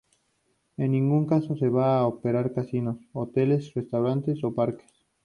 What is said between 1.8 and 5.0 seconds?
a operar casinos, hoteles, restaurantes o parques.